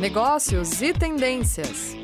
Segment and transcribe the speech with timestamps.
[0.00, 1.94] negócios e tendências.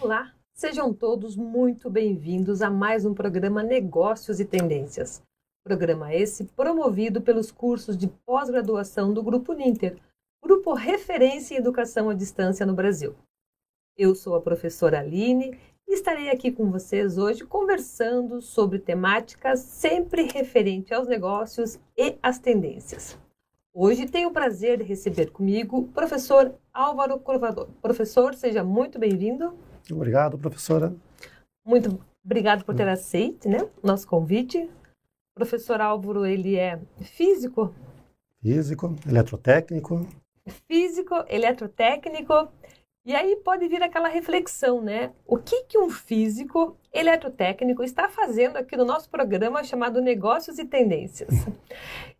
[0.00, 5.22] Olá, sejam todos muito bem-vindos a mais um programa Negócios e Tendências.
[5.62, 10.00] Programa esse promovido pelos cursos de pós-graduação do Grupo Ninter,
[10.42, 13.14] grupo referência em educação à distância no Brasil.
[13.94, 15.58] Eu sou a professora Aline
[15.88, 23.18] estarei aqui com vocês hoje conversando sobre temáticas sempre referentes aos negócios e às tendências.
[23.74, 27.68] Hoje tenho o prazer de receber comigo o professor Álvaro Corvador.
[27.82, 29.54] Professor, seja muito bem-vindo.
[29.90, 30.94] Obrigado, professora.
[31.64, 34.58] Muito obrigado por ter aceito né, nosso convite.
[34.62, 37.74] O professor Álvaro, ele é físico?
[38.40, 40.06] Físico, eletrotécnico.
[40.66, 42.48] Físico, eletrotécnico
[43.06, 45.12] e aí pode vir aquela reflexão, né?
[45.24, 50.64] O que, que um físico eletrotécnico está fazendo aqui no nosso programa chamado Negócios e
[50.64, 51.30] Tendências?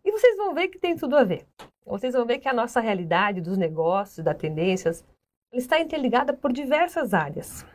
[0.05, 1.45] E vocês vão ver que tem tudo a ver.
[1.85, 5.03] Vocês vão ver que a nossa realidade dos negócios, das tendências,
[5.51, 7.65] está interligada por diversas áreas.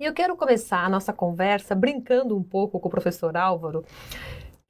[0.00, 3.84] E eu quero começar a nossa conversa brincando um pouco com o professor Álvaro,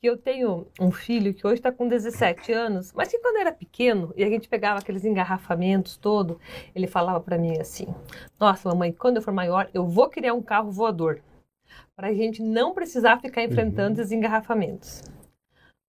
[0.03, 3.53] que eu tenho um filho que hoje está com 17 anos, mas que quando era
[3.53, 6.41] pequeno e a gente pegava aqueles engarrafamentos todo,
[6.75, 7.87] ele falava para mim assim:
[8.39, 11.23] Nossa, mamãe, quando eu for maior, eu vou criar um carro voador
[11.95, 14.01] para a gente não precisar ficar enfrentando uhum.
[14.01, 15.03] esses engarrafamentos.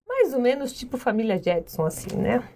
[0.06, 2.48] Mais ou menos tipo família Jetson, assim, né?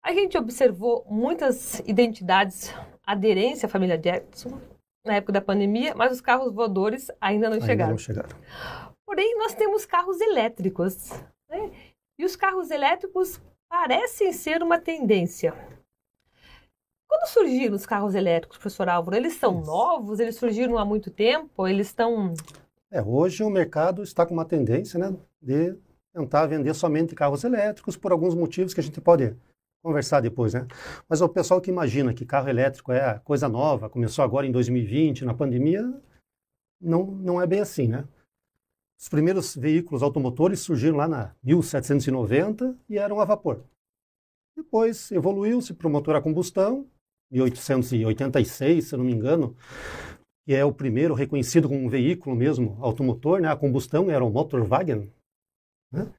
[0.00, 2.72] A gente observou muitas identidades,
[3.04, 4.60] aderência à família Jetson
[5.04, 7.90] na época da pandemia, mas os carros voadores ainda não ainda chegaram.
[7.90, 8.28] Não chegaram.
[9.10, 11.10] Porém, nós temos carros elétricos.
[11.48, 11.72] Né?
[12.16, 15.52] E os carros elétricos parecem ser uma tendência.
[17.08, 19.66] Quando surgiram os carros elétricos, professor Álvaro, eles são Isso.
[19.68, 20.20] novos?
[20.20, 21.66] Eles surgiram há muito tempo?
[21.66, 22.34] Eles estão.
[22.88, 25.76] É, hoje o mercado está com uma tendência né, de
[26.14, 29.36] tentar vender somente carros elétricos por alguns motivos que a gente pode
[29.82, 30.68] conversar depois, né?
[31.08, 35.24] Mas o pessoal que imagina que carro elétrico é coisa nova, começou agora em 2020,
[35.24, 35.82] na pandemia,
[36.80, 38.04] não, não é bem assim, né?
[39.00, 43.64] Os primeiros veículos automotores surgiram lá na 1790 e eram a vapor.
[44.54, 46.86] Depois evoluiu-se para o motor a combustão,
[47.32, 49.56] 1886, se não me engano,
[50.44, 53.48] que é o primeiro reconhecido como um veículo mesmo automotor, né?
[53.48, 55.10] A combustão era o Motorwagen.
[55.90, 56.12] Né?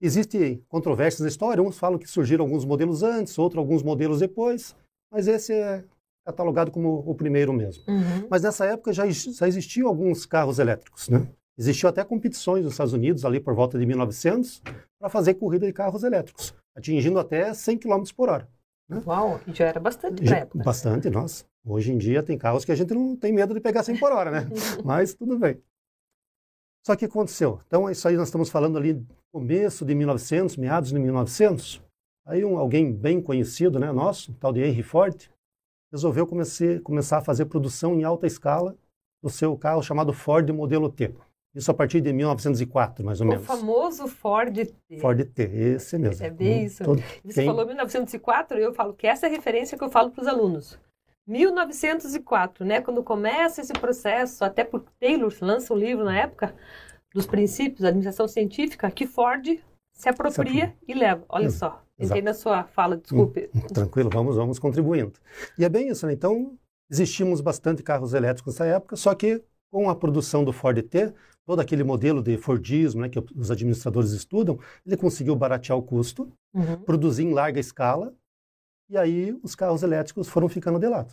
[0.00, 4.74] Existem controvérsias na história, uns falam que surgiram alguns modelos antes, outros alguns modelos depois,
[5.12, 5.84] mas esse é
[6.24, 7.84] catalogado como o primeiro mesmo.
[7.86, 8.28] Uhum.
[8.30, 11.28] Mas nessa época já, já existiam alguns carros elétricos, né?
[11.56, 14.62] Existiu até competições nos Estados Unidos, ali por volta de 1900,
[14.98, 18.48] para fazer corrida de carros elétricos, atingindo até 100 km por hora.
[18.88, 19.02] Né?
[19.06, 20.64] Uau, já era bastante na época.
[20.64, 21.44] Bastante, nossa.
[21.64, 24.12] Hoje em dia tem carros que a gente não tem medo de pegar 100 por
[24.12, 24.48] hora, né?
[24.84, 25.60] Mas tudo bem.
[26.86, 27.60] Só que aconteceu.
[27.66, 31.82] Então, isso aí nós estamos falando ali começo de 1900, meados de 1900.
[32.26, 35.30] Aí um, alguém bem conhecido, né, nosso, tal de Henry Ford,
[35.92, 38.76] resolveu comece, começar a fazer produção em alta escala
[39.22, 41.14] do seu carro chamado Ford Modelo T.
[41.54, 43.44] Isso a partir de 1904, mais ou o menos.
[43.44, 44.54] O famoso Ford
[44.88, 44.98] T.
[44.98, 46.26] Ford T, esse mesmo.
[46.26, 46.82] É bem isso.
[46.82, 47.00] Todo...
[47.24, 47.46] Você Quem...
[47.46, 50.78] falou 1904, eu falo que essa é a referência que eu falo para os alunos.
[51.26, 52.80] 1904, né?
[52.80, 56.54] Quando começa esse processo, até por Taylor lança um livro na época
[57.14, 59.58] dos princípios da administração científica, que Ford
[59.92, 61.24] se apropria e leva.
[61.28, 61.76] Olha Exato.
[61.76, 63.48] só, entrei na sua fala, desculpe.
[63.54, 65.12] Hum, tranquilo, vamos, vamos contribuindo.
[65.56, 66.12] E é bem isso, né?
[66.12, 66.58] Então,
[66.90, 69.40] existimos bastante carros elétricos nessa época, só que
[69.74, 71.12] com a produção do Ford T,
[71.44, 76.32] todo aquele modelo de Fordismo né, que os administradores estudam, ele conseguiu baratear o custo,
[76.54, 76.76] uhum.
[76.82, 78.14] produzir em larga escala,
[78.88, 81.12] e aí os carros elétricos foram ficando de lado.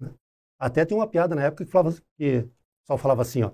[0.00, 0.08] Né?
[0.58, 3.50] Até tem uma piada na época que falava que o pessoal falava assim, ó,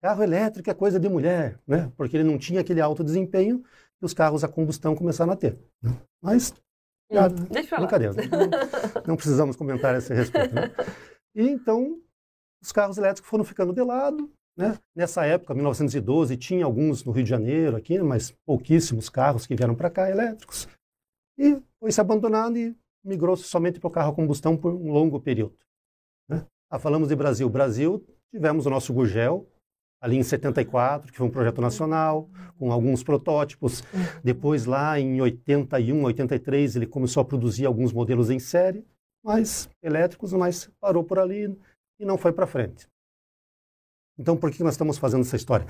[0.00, 1.90] carro elétrico é coisa de mulher, né?
[1.96, 3.64] Porque ele não tinha aquele alto desempenho
[4.00, 5.58] e os carros a combustão começaram a ter.
[5.82, 5.90] Né?
[6.22, 6.54] Mas,
[7.10, 10.54] hum, deixa eu brincadeira, não, não precisamos comentar a esse respeito.
[10.54, 10.70] Né?
[11.32, 12.02] E então
[12.62, 14.30] os carros elétricos foram ficando de lado.
[14.56, 14.78] Né?
[14.94, 19.74] Nessa época, 1912, tinha alguns no Rio de Janeiro, aqui, mas pouquíssimos carros que vieram
[19.74, 20.68] para cá elétricos.
[21.38, 25.18] E foi se abandonando e migrou-se somente para o carro a combustão por um longo
[25.20, 25.56] período.
[26.28, 26.44] Né?
[26.70, 27.48] Ah, falamos de Brasil.
[27.48, 29.48] Brasil, tivemos o nosso Gurgel,
[30.02, 32.28] ali em 74, que foi um projeto nacional,
[32.58, 33.82] com alguns protótipos.
[34.22, 38.84] Depois, lá em 81, 83, ele começou a produzir alguns modelos em série,
[39.24, 41.54] mas elétricos, mas parou por ali
[42.00, 42.88] e não foi para frente.
[44.18, 45.66] Então, por que nós estamos fazendo essa história?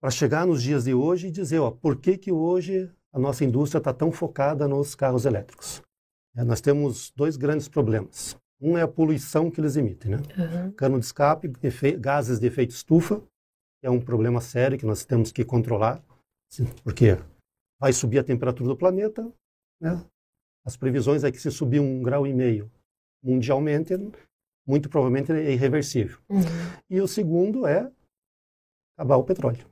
[0.00, 3.44] Para chegar nos dias de hoje e dizer, ó, por que, que hoje a nossa
[3.44, 5.82] indústria está tão focada nos carros elétricos?
[6.34, 8.36] É, nós temos dois grandes problemas.
[8.60, 10.16] Um é a poluição que eles emitem, né?
[10.16, 10.72] Uhum.
[10.72, 11.48] Cano de escape,
[11.98, 13.20] gases de efeito estufa,
[13.80, 16.02] que é um problema sério que nós temos que controlar.
[16.82, 17.16] porque
[17.80, 19.30] vai subir a temperatura do planeta,
[19.80, 20.04] né?
[20.64, 22.70] As previsões é que se subir um grau e meio
[23.22, 23.94] mundialmente,
[24.70, 26.18] muito provavelmente é irreversível.
[26.28, 26.40] Uhum.
[26.88, 27.90] E o segundo é
[28.96, 29.66] acabar o petróleo.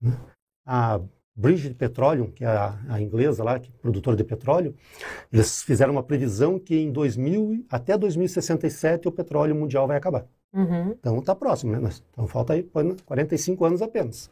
[0.00, 0.16] né?
[0.64, 1.00] A
[1.36, 4.74] British Petroleum, que é a, a inglesa lá, que é produtora de petróleo,
[5.32, 10.24] eles fizeram uma previsão que em 2000, até 2067 o petróleo mundial vai acabar.
[10.52, 10.92] Uhum.
[10.92, 11.90] Então está próximo, né?
[12.12, 14.30] Então falta aí pô, 45 anos apenas.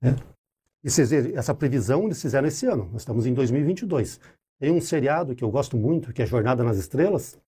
[0.00, 0.16] né?
[0.82, 0.88] E
[1.36, 4.18] essa previsão eles fizeram esse ano, nós estamos em 2022.
[4.58, 7.38] Tem um seriado que eu gosto muito, que é Jornada nas Estrelas.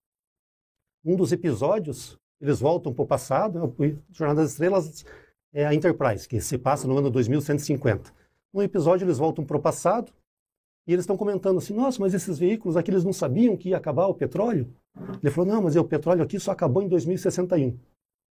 [1.04, 3.64] Um dos episódios, eles voltam para o passado, né?
[3.64, 5.04] o Jornada das Estrelas
[5.52, 8.12] é a Enterprise, que se passa no ano 2150.
[8.52, 10.12] No episódio eles voltam para o passado
[10.86, 13.76] e eles estão comentando assim, nossa, mas esses veículos aqui eles não sabiam que ia
[13.76, 14.68] acabar o petróleo?
[15.22, 17.76] Ele falou, não, mas o petróleo aqui só acabou em 2061.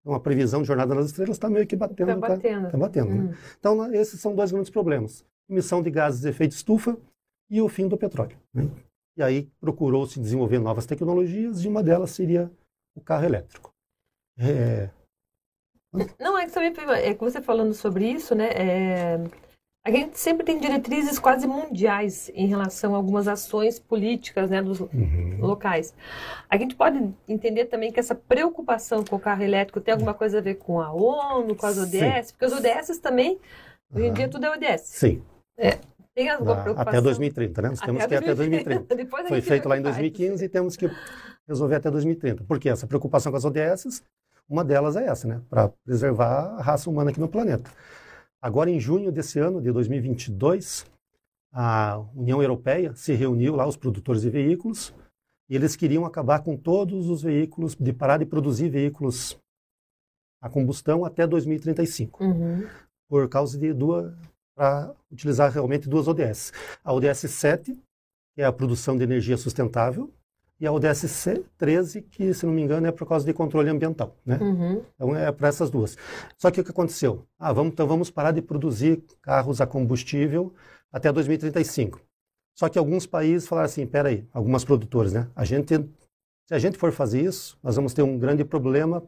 [0.01, 2.07] Então a previsão de Jornada nas Estrelas está meio que batendo.
[2.07, 2.71] Tá batendo.
[2.71, 3.23] Tá batendo, né?
[3.23, 3.33] Uhum.
[3.59, 6.97] Então, esses são dois grandes problemas: emissão de gases de efeito estufa
[7.49, 8.37] e o fim do petróleo.
[8.53, 8.69] né?
[9.17, 12.49] E aí procurou-se desenvolver novas tecnologias, e uma delas seria
[12.99, 13.71] o carro elétrico.
[14.37, 14.89] É,
[16.19, 16.71] Não, é que também
[17.03, 18.49] é que você falando sobre isso, né?
[18.53, 19.17] é,
[19.85, 24.79] a gente sempre tem diretrizes quase mundiais em relação a algumas ações políticas, né, dos
[24.81, 25.95] uhum, locais.
[26.49, 30.37] A gente pode entender também que essa preocupação com o carro elétrico tem alguma coisa
[30.37, 31.83] a ver com a ONU, com as Sim.
[31.83, 33.39] ODS, porque os ODS também,
[33.91, 34.81] hoje em dia tudo é ODS.
[34.83, 35.23] sim,
[36.13, 36.91] Tem alguma na- preocupação?
[36.99, 37.69] até 2030, né?
[37.69, 38.95] Nós temos que ir até 2030.
[38.95, 39.95] Depois a Foi feito lá em faz.
[39.95, 40.87] 2015 e temos que
[41.49, 42.43] resolver até 2030.
[42.45, 44.03] Porque essa preocupação com as ODS,
[44.47, 45.41] uma delas é essa, né?
[45.49, 47.69] Para preservar a raça humana aqui no planeta.
[48.41, 50.85] Agora, em junho desse ano, de 2022,
[51.51, 54.93] a União Europeia se reuniu lá, os produtores de veículos,
[55.49, 59.37] e eles queriam acabar com todos os veículos, de parar de produzir veículos
[60.41, 62.67] a combustão até 2035 Uhum.
[63.09, 64.13] por causa de duas
[64.55, 66.53] para utilizar realmente duas ODS.
[66.83, 67.73] A ODS 7,
[68.35, 70.11] que é a produção de energia sustentável,
[70.59, 71.27] e a ODS
[71.57, 74.15] 13, que, se não me engano, é por causa de controle ambiental.
[74.25, 74.37] Né?
[74.41, 74.83] Uhum.
[74.95, 75.97] Então, é para essas duas.
[76.37, 77.25] Só que o que aconteceu?
[77.37, 80.53] Ah, vamos, então vamos parar de produzir carros a combustível
[80.91, 82.01] até 2035.
[82.57, 85.29] Só que alguns países falaram assim, peraí, algumas produtoras, né?
[85.33, 85.77] A gente,
[86.45, 89.01] se a gente for fazer isso, nós vamos ter um grande problema,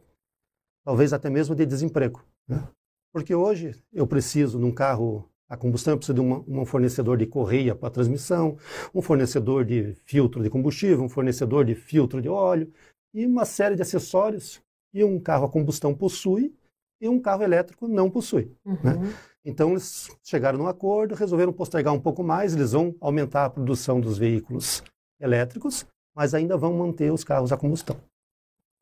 [0.85, 2.23] talvez até mesmo de desemprego.
[2.47, 2.65] Né?
[3.11, 7.25] Porque hoje eu preciso num carro a combustão, eu preciso de uma- um fornecedor de
[7.25, 8.57] correia para transmissão,
[8.95, 12.71] um fornecedor de filtro de combustível, um fornecedor de filtro de óleo
[13.13, 14.61] e uma série de acessórios
[14.93, 16.55] que um carro a combustão possui
[17.01, 18.55] e um carro elétrico não possui.
[18.65, 19.11] Uhum.
[19.43, 23.99] Então eles chegaram num acordo, resolveram postergar um pouco mais, eles vão aumentar a produção
[23.99, 24.81] dos veículos
[25.19, 27.97] elétricos, mas ainda vão manter os carros a combustão.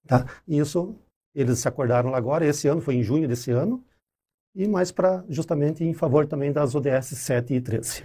[0.06, 0.24] Tá?
[0.48, 0.96] E isso
[1.34, 3.84] eles se acordaram agora, esse ano, foi em junho desse ano,
[4.56, 8.04] e mais para justamente em favor também das ODS 7 e 13.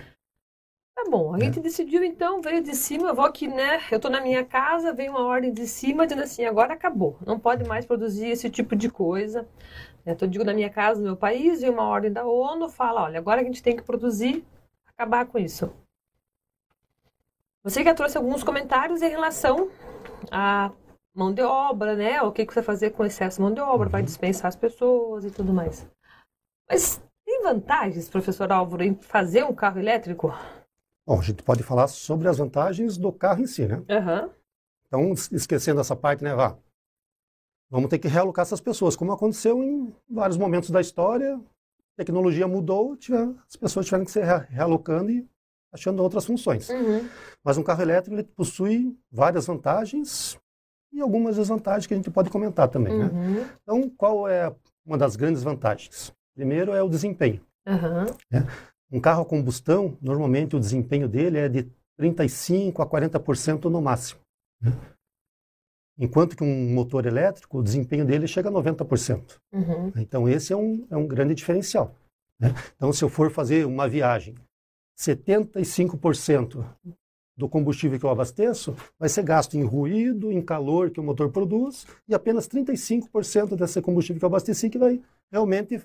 [0.96, 1.40] Tá bom, a É.
[1.40, 3.80] gente decidiu então, veio de cima, eu vou aqui, né?
[3.90, 7.38] Eu tô na minha casa, veio uma ordem de cima dizendo assim, agora acabou, não
[7.38, 9.46] pode mais produzir esse tipo de coisa.
[10.06, 13.02] Eu tô, digo, na minha casa, no meu país, veio uma ordem da ONU, fala,
[13.04, 14.44] olha, agora a gente tem que produzir,
[14.86, 15.70] acabar com isso.
[17.62, 19.70] Você já trouxe alguns comentários em relação
[20.30, 20.70] à
[21.14, 22.20] mão de obra, né?
[22.22, 24.56] O que que você vai fazer com excesso de mão de obra, vai dispensar as
[24.56, 25.88] pessoas e tudo mais.
[26.68, 30.32] Mas tem vantagens, professor Álvaro, em fazer um carro elétrico?
[31.06, 33.82] Bom, a gente pode falar sobre as vantagens do carro em si, né?
[33.90, 34.30] Aham.
[34.86, 36.56] Então, es- esquecendo essa parte, né, vá,
[37.70, 42.46] vamos ter que realocar essas pessoas, como aconteceu em vários momentos da história, a tecnologia
[42.48, 45.28] mudou, tiver- as pessoas tiveram que ser rea- realocando e
[45.72, 46.68] achando outras funções.
[46.70, 47.08] Uhum.
[47.42, 50.38] Mas um carro elétrico ele possui várias vantagens
[50.92, 53.06] e algumas desvantagens que a gente pode comentar também, né?
[53.06, 53.44] Uhum.
[53.62, 54.54] Então, qual é
[54.86, 56.14] uma das grandes vantagens?
[56.34, 57.40] Primeiro é o desempenho.
[57.66, 58.06] Aham.
[58.90, 64.20] Um carro a combustão, normalmente o desempenho dele é de 35 a 40% no máximo.
[64.60, 64.72] né?
[65.96, 69.38] Enquanto que um motor elétrico, o desempenho dele chega a 90%.
[69.52, 69.92] Uhum.
[69.96, 71.94] Então, esse é um, é um grande diferencial.
[72.38, 72.48] né?
[72.76, 74.34] Então, se eu for fazer uma viagem,
[74.98, 76.64] 75%
[77.36, 81.30] do combustível que eu abasteço vai ser gasto em ruído, em calor que o motor
[81.30, 85.00] produz, e apenas 35% desse combustível que eu abasteci que vai
[85.32, 85.80] realmente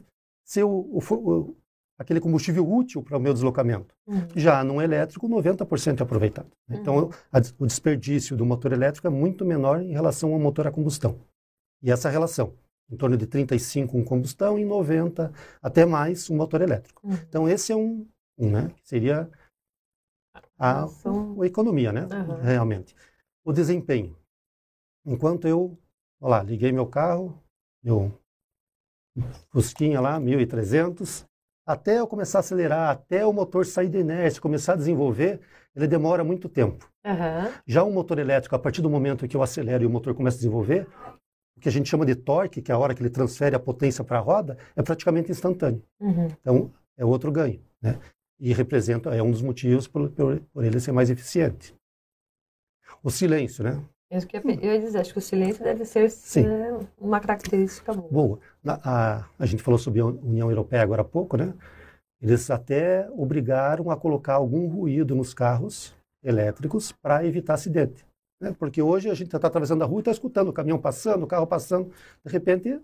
[0.49, 1.55] ser o, o
[1.99, 3.93] aquele combustível útil para o meu deslocamento.
[4.07, 4.25] Uhum.
[4.35, 6.49] Já no elétrico, 90% é aproveitado.
[6.69, 10.65] Então, a des- o desperdício do motor elétrico é muito menor em relação ao motor
[10.65, 11.19] a combustão.
[11.83, 12.53] E essa relação,
[12.89, 17.05] em torno de 35 um combustão e 90 até mais um motor elétrico.
[17.05, 17.13] Uhum.
[17.27, 19.29] Então, esse é um, um né, seria
[20.57, 22.07] a, a economia, né,
[22.41, 22.95] realmente.
[23.43, 24.15] O desempenho.
[25.05, 25.77] Enquanto eu,
[26.19, 27.37] olha lá, liguei meu carro,
[27.83, 28.11] meu
[29.49, 31.25] Fusquinha lá, 1300,
[31.65, 35.39] até eu começar a acelerar, até o motor sair da inércia, começar a desenvolver,
[35.75, 36.89] ele demora muito tempo.
[37.05, 37.51] Aham.
[37.65, 40.37] Já um motor elétrico, a partir do momento que eu acelero e o motor começa
[40.37, 40.87] a desenvolver,
[41.55, 43.59] o que a gente chama de torque, que é a hora que ele transfere a
[43.59, 45.83] potência para a roda, é praticamente instantâneo.
[45.99, 46.27] Uhum.
[46.41, 47.99] Então, é outro ganho, né?
[48.39, 51.75] E representa, é um dos motivos por, por, por ele ser mais eficiente.
[53.03, 53.79] O silêncio, né?
[54.11, 56.47] Isso que eu ia dizer, acho que o silêncio deve ser Sim.
[56.47, 58.09] né, uma característica boa.
[58.09, 58.39] Boa.
[58.63, 61.53] Na- a, a gente falou sobre a União Europeia agora há pouco, né?
[62.21, 68.05] Eles até obrigaram a colocar algum ruído nos carros elétricos para evitar acidente.
[68.41, 68.53] Né?
[68.57, 71.27] Porque hoje a gente está atravessando a rua e está escutando o caminhão passando, o
[71.27, 71.91] carro passando.
[72.25, 72.81] De repente,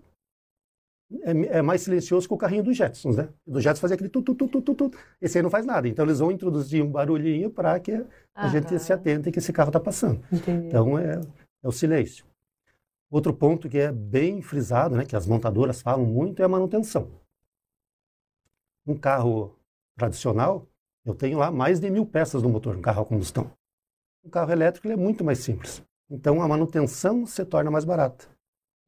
[1.22, 3.28] é, é mais silencioso que o carrinho dos Jetsons, né?
[3.46, 4.90] Do Jetsons fazia aquele tu, tu, tu, tu, tu, tu.
[5.20, 5.86] Esse aí não faz nada.
[5.86, 9.68] Então eles vão introduzir um barulhinho para que a gente se atente que esse carro
[9.68, 10.22] está passando.
[10.32, 10.66] Entendi.
[10.66, 11.20] Então, é,
[11.62, 12.26] é o silêncio.
[13.10, 17.08] Outro ponto que é bem frisado, né, que as montadoras falam muito, é a manutenção.
[18.84, 19.56] Um carro
[19.96, 20.66] tradicional,
[21.04, 23.50] eu tenho lá mais de mil peças no motor, um carro a combustão.
[24.24, 25.82] Um carro elétrico é muito mais simples.
[26.10, 28.26] Então, a manutenção se torna mais barata.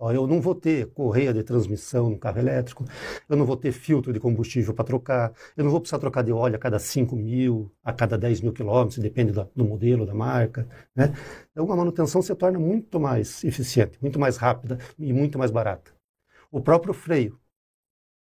[0.00, 2.84] Eu não vou ter correia de transmissão no carro elétrico,
[3.28, 6.30] eu não vou ter filtro de combustível para trocar, eu não vou precisar trocar de
[6.30, 10.68] óleo a cada 5 mil, a cada 10 mil quilômetros, depende do modelo, da marca.
[10.94, 11.12] Né?
[11.50, 15.90] Então, a manutenção se torna muito mais eficiente, muito mais rápida e muito mais barata.
[16.50, 17.36] O próprio freio.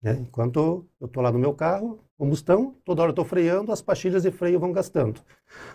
[0.02, 0.18] Né?
[0.22, 4.24] Enquanto eu estou lá no meu carro, combustão, toda hora eu estou freando, as pastilhas
[4.24, 5.22] de freio vão gastando.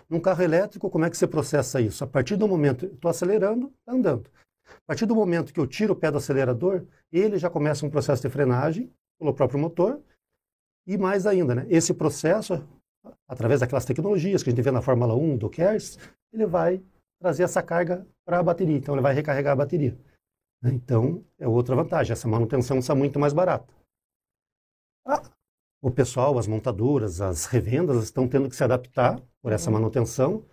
[0.07, 2.03] Num carro elétrico, como é que você processa isso?
[2.03, 4.29] A partir do momento eu estou acelerando, está andando.
[4.69, 7.89] A partir do momento que eu tiro o pé do acelerador, ele já começa um
[7.89, 10.01] processo de frenagem pelo próprio motor.
[10.85, 11.65] E mais ainda, né?
[11.69, 12.65] esse processo,
[13.27, 15.97] através daquelas tecnologias que a gente vê na Fórmula 1, do KERS,
[16.31, 16.81] ele vai
[17.19, 18.77] trazer essa carga para a bateria.
[18.77, 19.97] Então, ele vai recarregar a bateria.
[20.63, 22.13] Então, é outra vantagem.
[22.13, 23.73] Essa manutenção está muito mais barata.
[25.05, 25.21] Ah,
[25.81, 30.45] o pessoal, as montadoras, as revendas estão tendo que se adaptar por essa manutenção,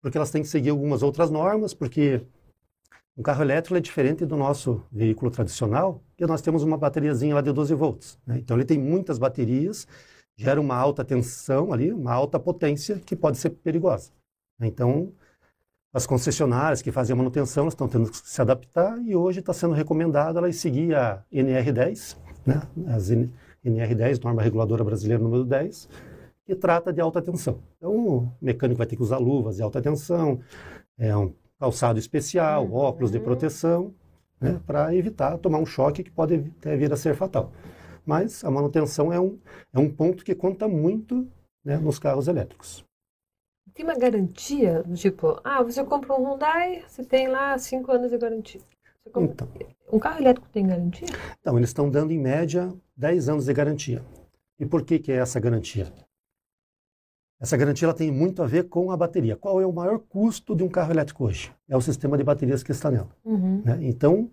[0.00, 2.26] porque elas têm que seguir algumas outras normas, porque
[3.18, 7.40] um carro elétrico é diferente do nosso veículo tradicional, que nós temos uma bateriazinha lá
[7.40, 8.16] de 12 volts.
[8.24, 8.38] né?
[8.38, 9.88] Então, ele tem muitas baterias,
[10.36, 14.12] gera uma alta tensão ali, uma alta potência que pode ser perigosa.
[14.62, 15.12] Então,
[15.92, 19.74] as concessionárias que fazem a manutenção estão tendo que se adaptar e hoje está sendo
[19.74, 22.62] recomendado elas seguir a NR10, né?
[22.86, 23.32] As N-
[23.64, 25.88] NR10, norma reguladora brasileira número 10,
[26.46, 27.58] que trata de alta tensão.
[27.78, 30.38] Então, o mecânico vai ter que usar luvas de alta tensão,
[30.96, 32.74] é um calçado especial, Uhum.
[32.74, 33.92] óculos de proteção,
[34.40, 34.60] né?
[34.66, 37.50] para evitar tomar um choque que pode até vir a ser fatal.
[38.06, 39.38] Mas a manutenção é um,
[39.72, 41.26] é um ponto que conta muito
[41.64, 42.84] né, nos carros elétricos.
[43.74, 48.18] Tem uma garantia, tipo, ah, você compra um Hyundai, você tem lá cinco anos de
[48.18, 48.60] garantia.
[49.12, 49.48] Compra- Então,
[49.92, 51.06] Um carro elétrico tem garantia?
[51.40, 54.02] Então, eles estão dando em média 10 anos de garantia.
[54.58, 55.92] E por que, que é essa garantia?
[57.40, 59.36] Essa garantia ela tem muito a ver com a bateria.
[59.36, 61.52] Qual é o maior custo de um carro elétrico hoje?
[61.68, 63.10] É o sistema de baterias que está nela.
[63.24, 63.62] Uhum.
[63.64, 63.78] né?
[63.82, 64.28] Então,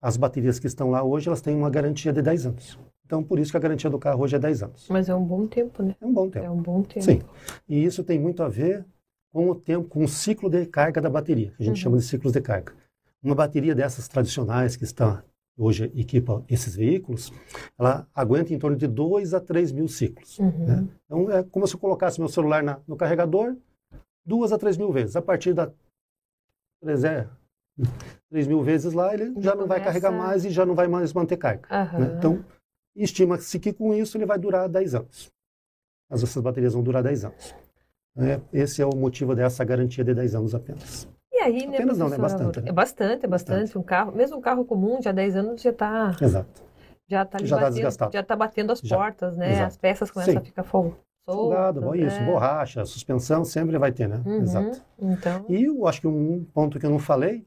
[0.00, 2.78] as baterias que estão lá hoje, elas têm uma garantia de 10 anos.
[3.04, 4.86] Então, por isso que a garantia do carro hoje é 10 anos.
[4.88, 5.94] Mas é um bom tempo, né?
[6.00, 6.46] É um bom tempo.
[6.46, 7.04] É um bom tempo.
[7.04, 7.20] Sim.
[7.68, 8.84] E isso tem muito a ver
[9.32, 11.82] com o tempo, com o ciclo de carga da bateria, que a gente Uhum.
[11.82, 12.72] chama de ciclos de carga.
[13.22, 15.22] Uma bateria dessas tradicionais que está
[15.58, 17.32] hoje equipa esses veículos,
[17.78, 20.38] ela aguenta em torno de 2 a 3 mil ciclos.
[20.38, 20.66] Uhum.
[20.66, 20.88] né?
[21.04, 23.56] Então é como se eu colocasse meu celular na- no carregador
[24.24, 25.16] duas a três mil vezes.
[25.16, 25.70] A partir da
[26.82, 27.26] três, é,
[28.30, 30.86] três mil vezes lá, ele já Já não vai carregar mais e já não vai
[30.86, 31.66] mais manter carga.
[31.70, 31.98] Aham.
[31.98, 32.14] né?
[32.18, 32.44] Então,
[32.94, 35.30] estima-se que com isso ele vai durar 10 anos.
[36.10, 37.54] As essas baterias vão durar 10 anos.
[38.16, 41.08] É, esse é o motivo dessa garantia de 10 anos apenas.
[41.38, 42.18] E aí, né, Apenas não, né?
[42.18, 42.68] Bastante, né?
[42.68, 43.78] É bastante, é bastante.
[43.78, 46.62] Um carro, mesmo um carro comum, já 10 anos já está Exato.
[47.06, 48.12] já tá ali Já tá batendo, desgastado.
[48.12, 48.96] já tá batendo as Já.
[48.96, 49.52] portas, né?
[49.52, 49.66] Exato.
[49.68, 50.40] As peças começam Sim.
[50.40, 50.96] a ficar fogo.
[51.24, 52.24] Folgado, bom, isso, é.
[52.24, 54.20] borracha, suspensão, sempre vai ter, né?
[54.24, 54.40] Uhum.
[54.40, 54.82] Exato.
[54.98, 57.46] Então, E eu acho que um ponto que eu não falei,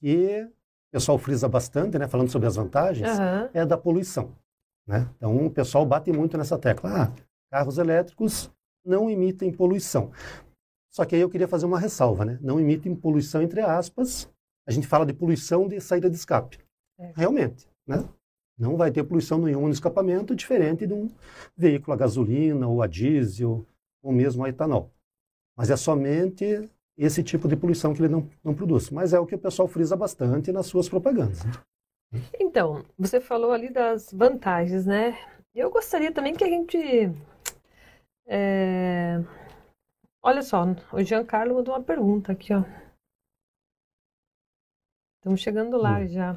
[0.00, 0.46] que
[0.88, 3.50] o pessoal frisa bastante, né, falando sobre as vantagens, aham.
[3.52, 4.30] é da poluição.
[4.86, 5.08] Né?
[5.16, 6.90] Então, o pessoal bate muito nessa tecla.
[7.02, 7.12] Ah,
[7.50, 8.50] carros elétricos
[8.84, 10.10] não emitem poluição.
[10.90, 12.38] Só que aí eu queria fazer uma ressalva, né?
[12.42, 14.28] Não emitem poluição entre aspas.
[14.66, 16.58] A gente fala de poluição de saída de escape.
[16.98, 17.12] É.
[17.16, 18.08] Realmente, né?
[18.58, 21.08] Não vai ter poluição nenhuma no escapamento, diferente de um
[21.56, 23.64] veículo a gasolina ou a diesel
[24.02, 24.90] ou mesmo a etanol.
[25.56, 28.90] Mas é somente esse tipo de poluição que ele não, não produz.
[28.90, 31.42] Mas é o que o pessoal frisa bastante nas suas propagandas.
[31.44, 31.52] né?
[32.38, 35.16] Então, você falou ali das vantagens, né?
[35.54, 37.12] Eu gostaria também que a gente.
[38.26, 39.22] é,
[40.22, 42.62] Olha só, o Giancarlo mandou uma pergunta aqui, ó.
[45.18, 46.08] Estamos chegando lá Hum.
[46.08, 46.36] já.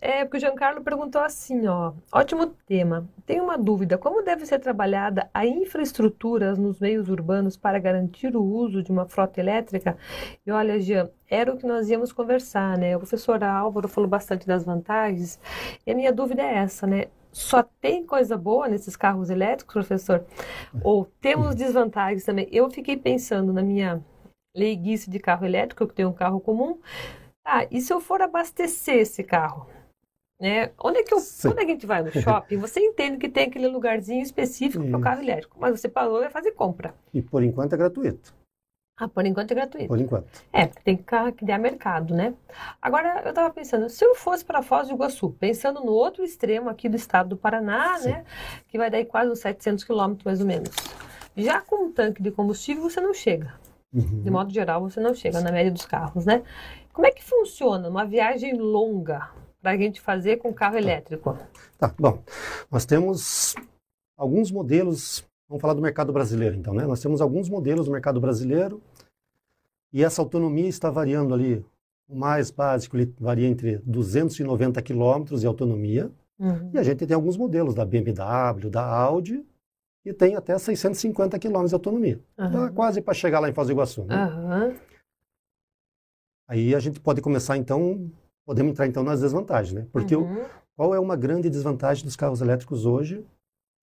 [0.00, 3.08] É, porque o Giancarlo perguntou assim, ó, ótimo tema.
[3.24, 8.42] Tenho uma dúvida, como deve ser trabalhada a infraestrutura nos meios urbanos para garantir o
[8.44, 9.96] uso de uma frota elétrica?
[10.46, 12.94] E olha, Jean, era o que nós íamos conversar, né?
[12.96, 15.40] O professor Álvaro falou bastante das vantagens,
[15.84, 17.06] e a minha dúvida é essa, né?
[17.36, 20.24] Só tem coisa boa nesses carros elétricos, professor?
[20.82, 22.48] Ou temos desvantagens também?
[22.50, 24.02] Eu fiquei pensando na minha
[24.56, 26.78] leiguice de carro elétrico, eu tenho um carro comum.
[27.44, 29.68] Ah, e se eu for abastecer esse carro?
[30.40, 30.70] Né?
[30.78, 33.68] Onde é que eu, quando a gente vai no shopping, você entende que tem aquele
[33.68, 36.94] lugarzinho específico para o carro elétrico, mas você parou e vai fazer compra.
[37.12, 38.34] E por enquanto é gratuito.
[38.98, 39.88] Ah, por enquanto é gratuito.
[39.88, 40.26] Por enquanto.
[40.50, 42.32] É, tem carro que der mercado, né?
[42.80, 46.70] Agora, eu estava pensando, se eu fosse para Foz do Iguaçu, pensando no outro extremo
[46.70, 48.08] aqui do estado do Paraná, Sim.
[48.08, 48.24] né?
[48.68, 50.70] Que vai dar quase uns 700 quilômetros, mais ou menos.
[51.36, 53.52] Já com um tanque de combustível, você não chega.
[53.92, 54.22] Uhum.
[54.22, 56.42] De modo geral, você não chega na média dos carros, né?
[56.90, 61.38] Como é que funciona uma viagem longa para a gente fazer com carro elétrico?
[61.76, 62.22] Tá, bom.
[62.70, 63.54] Nós temos
[64.16, 66.86] alguns modelos Vamos falar do mercado brasileiro, então, né?
[66.86, 68.82] Nós temos alguns modelos no mercado brasileiro
[69.92, 71.64] e essa autonomia está variando ali.
[72.08, 76.70] O mais básico ele varia entre 290 quilômetros de autonomia uhum.
[76.74, 79.44] e a gente tem alguns modelos da BMW, da Audi
[80.02, 82.20] que tem até 650 quilômetros de autonomia.
[82.38, 82.72] Uhum.
[82.72, 84.04] quase para chegar lá em Foz do Iguaçu.
[84.04, 84.14] Né?
[84.14, 84.76] Uhum.
[86.48, 88.08] Aí a gente pode começar, então,
[88.44, 89.86] podemos entrar então nas desvantagens, né?
[89.90, 90.44] Porque o, uhum.
[90.76, 93.24] qual é uma grande desvantagem dos carros elétricos hoje?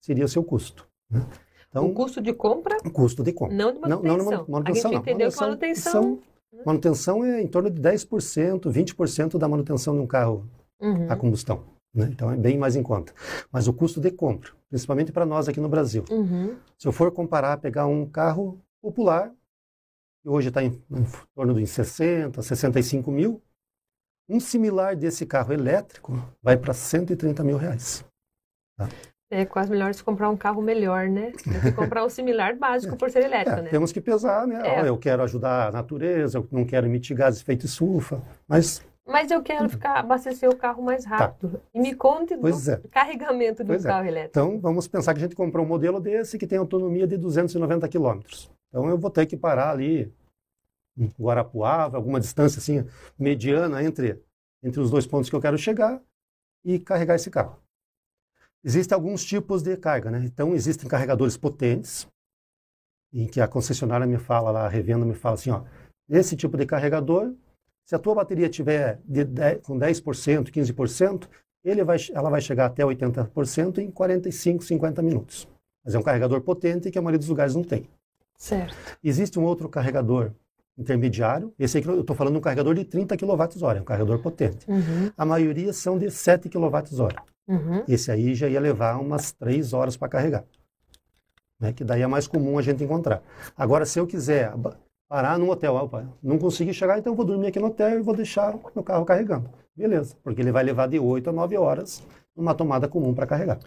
[0.00, 0.88] Seria o seu custo.
[1.10, 1.20] Né?
[1.74, 2.76] Então, o custo de compra?
[2.84, 3.56] O custo de compra.
[3.56, 4.16] Não de manutenção.
[4.16, 6.34] Não, não, manutenção a gente entendeu manutenção, que manutenção...
[6.64, 10.48] Manutenção é em torno de 10%, 20% da manutenção de um carro
[10.80, 11.10] uhum.
[11.10, 11.64] a combustão.
[11.92, 12.08] Né?
[12.12, 13.12] Então é bem mais em conta.
[13.50, 16.04] Mas o custo de compra, principalmente para nós aqui no Brasil.
[16.08, 16.56] Uhum.
[16.78, 19.32] Se eu for comparar, pegar um carro popular,
[20.22, 23.42] que hoje está em, em torno de 60, 65 mil,
[24.28, 28.04] um similar desse carro elétrico vai para 130 mil reais.
[28.76, 28.88] Tá?
[29.34, 31.32] É quase melhor se comprar um carro melhor, né?
[31.32, 33.70] Do que comprar um similar básico por ser elétrico, é, né?
[33.70, 34.60] Temos que pesar, né?
[34.64, 34.88] É.
[34.88, 38.80] Eu quero ajudar a natureza, eu não quero emitir gases efeito estufa, mas...
[39.06, 41.16] Mas eu quero ficar, abastecer o carro mais tá.
[41.16, 41.58] rápido.
[41.58, 41.58] Tá.
[41.74, 42.80] E me conte do é.
[42.90, 43.88] carregamento do pois é.
[43.88, 44.30] carro elétrico.
[44.30, 47.86] Então, vamos pensar que a gente comprou um modelo desse que tem autonomia de 290
[47.88, 48.50] quilômetros.
[48.68, 50.10] Então, eu vou ter que parar ali
[50.96, 52.86] em Guarapuava, alguma distância assim,
[53.18, 54.22] mediana entre,
[54.62, 56.00] entre os dois pontos que eu quero chegar
[56.64, 57.58] e carregar esse carro.
[58.64, 60.22] Existem alguns tipos de carga, né?
[60.24, 62.08] Então, existem carregadores potentes,
[63.12, 65.62] em que a concessionária me fala lá, a revenda me fala assim, ó,
[66.08, 67.34] esse tipo de carregador,
[67.84, 71.28] se a tua bateria tiver de 10, com 10%, 15%,
[71.62, 75.46] ele vai, ela vai chegar até 80% em 45, 50 minutos.
[75.84, 77.86] Mas é um carregador potente que a maioria dos lugares não tem.
[78.36, 78.74] Certo.
[79.02, 80.32] Existe um outro carregador
[80.76, 84.18] intermediário, esse aqui eu estou falando de um carregador de 30 kWh, é um carregador
[84.20, 84.68] potente.
[84.68, 85.12] Uhum.
[85.16, 87.33] A maioria são de 7 kWh.
[87.46, 87.84] Uhum.
[87.86, 90.44] Esse aí já ia levar umas três horas para carregar.
[91.60, 91.72] Né?
[91.72, 93.22] Que daí é mais comum a gente encontrar.
[93.56, 94.52] Agora, se eu quiser
[95.08, 98.14] parar num hotel, opa, não consegui chegar, então vou dormir aqui no hotel e vou
[98.14, 99.50] deixar meu carro carregando.
[99.76, 102.02] Beleza, porque ele vai levar de 8 a 9 horas
[102.34, 103.58] numa tomada comum para carregar.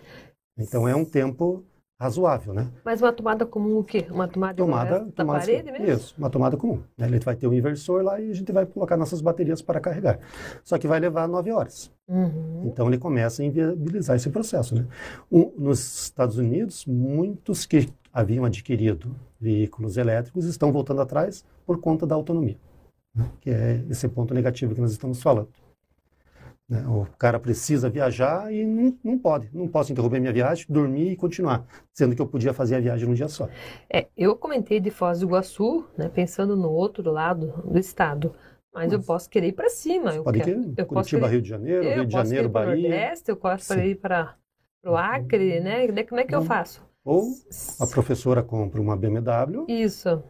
[0.58, 1.64] Então é um tempo
[2.00, 2.72] razoável, né?
[2.86, 4.06] Mas uma tomada comum o quê?
[4.12, 5.88] Uma tomada, tomada da tomada, parede mesmo?
[5.88, 6.82] Isso, uma tomada comum.
[6.98, 7.08] Né?
[7.08, 10.20] Ele vai ter um inversor lá e a gente vai colocar nossas baterias para carregar.
[10.64, 11.92] Só que vai levar nove horas.
[12.08, 12.64] Uhum.
[12.66, 14.86] Então ele começa a inviabilizar esse processo, né?
[15.32, 22.06] Um, nos Estados Unidos, muitos que haviam adquirido veículos elétricos estão voltando atrás por conta
[22.06, 22.58] da autonomia,
[23.14, 23.30] né?
[23.42, 25.50] que é esse ponto negativo que nós estamos falando.
[26.70, 26.86] Né?
[26.88, 29.50] O cara precisa viajar e não, não pode.
[29.54, 33.08] Não posso interromper minha viagem, dormir e continuar, sendo que eu podia fazer a viagem
[33.08, 33.48] num dia só.
[33.90, 38.34] É, eu comentei de Foz do Iguaçu, né, pensando no outro lado do estado.
[38.74, 40.14] Mas, eu posso querer ir para cima.
[40.14, 42.90] Eu pode quero, ir eu Curitiba, querer, Rio de Janeiro, Rio de Janeiro, Bahia.
[42.90, 44.36] Nordeste, eu posso ir para
[44.86, 45.88] o Acre, né?
[46.04, 46.86] Como é que eu faço?
[47.04, 47.24] Ou
[47.80, 49.66] a professora compra uma BMW.
[49.68, 50.22] Isso.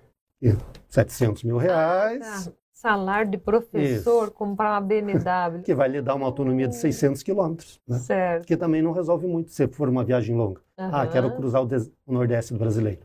[0.42, 0.56] E
[0.88, 2.22] 700 mil reais.
[2.24, 4.32] Ah, tá salário de professor, Isso.
[4.32, 5.62] comprar uma BMW.
[5.66, 7.82] que vai lhe dar uma autonomia de 600 quilômetros.
[7.88, 7.98] Né?
[7.98, 8.46] Certo.
[8.46, 10.62] Que também não resolve muito se for uma viagem longa.
[10.78, 10.90] Uhum.
[10.94, 11.68] Ah, quero cruzar o,
[12.06, 13.00] o Nordeste do brasileiro.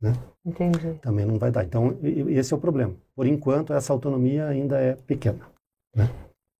[0.00, 0.12] Né?
[0.44, 0.94] Entendi.
[1.02, 1.64] Também não vai dar.
[1.64, 2.94] Então, esse é o problema.
[3.16, 5.40] Por enquanto, essa autonomia ainda é pequena.
[5.94, 6.08] Né?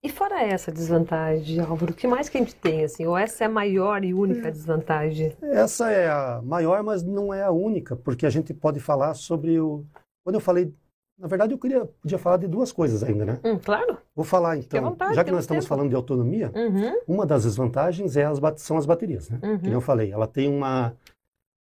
[0.03, 2.83] E fora essa desvantagem, Álvaro, o que mais que a gente tem?
[2.83, 3.07] Assim?
[3.07, 5.37] Ou essa é a maior e única desvantagem?
[5.41, 9.61] Essa é a maior, mas não é a única, porque a gente pode falar sobre
[9.61, 9.85] o...
[10.25, 10.73] Quando eu falei
[11.19, 13.41] na verdade, eu queria, podia falar de duas coisas ainda, né?
[13.43, 13.99] Hum, claro.
[14.15, 15.69] Vou falar então, vontade, já que nós estamos tempo.
[15.75, 17.01] falando de autonomia, uhum.
[17.09, 19.41] uma das desvantagens é as, são as baterias, né?
[19.43, 19.59] Uhum.
[19.59, 20.95] Como eu falei, ela tem uma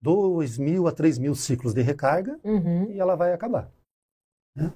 [0.02, 2.92] 2 mil a 3 mil ciclos de recarga uhum.
[2.92, 3.72] e ela vai acabar.
[4.56, 4.74] Né?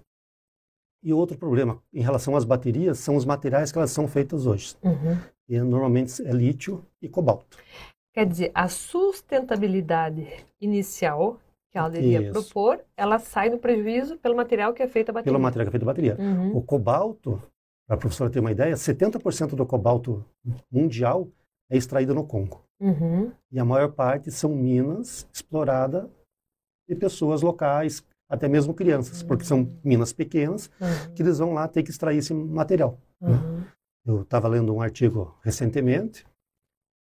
[1.03, 4.75] E outro problema em relação às baterias são os materiais que elas são feitas hoje.
[4.81, 5.17] Uhum.
[5.47, 7.57] E normalmente é lítio e cobalto.
[8.13, 10.27] Quer dizer, a sustentabilidade
[10.59, 11.39] inicial
[11.71, 12.31] que ela devia Isso.
[12.31, 15.31] propor, ela sai no prejuízo pelo material que é feito a bateria.
[15.33, 16.17] Pelo material que é feito da bateria.
[16.19, 16.57] Uhum.
[16.57, 17.41] O cobalto,
[17.87, 20.25] para a professora ter uma ideia, 70% do cobalto
[20.71, 21.27] mundial
[21.69, 22.63] é extraído no Congo.
[22.79, 23.31] Uhum.
[23.51, 26.07] E a maior parte são minas exploradas
[26.87, 31.13] de pessoas locais, até mesmo crianças, porque são minas pequenas Uhum.
[31.13, 32.97] que eles vão lá ter que extrair esse material.
[33.21, 33.63] Uhum.
[34.05, 36.25] Eu estava lendo um artigo recentemente,